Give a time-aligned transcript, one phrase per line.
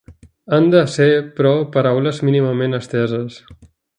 [0.55, 1.07] Han de ser,
[1.41, 3.39] però, paraules mínimament esteses.